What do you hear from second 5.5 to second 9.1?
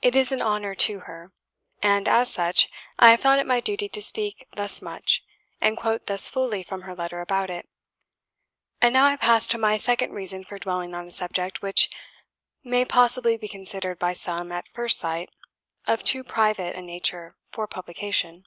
and quote thus fully from her letter about it. And now